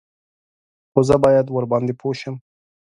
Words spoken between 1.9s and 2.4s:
پوه شم.